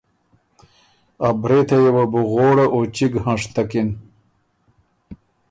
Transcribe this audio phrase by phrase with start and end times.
[1.27, 3.89] ا برېتئ یه وه بو غوړه او چِګ هنشتکِن۔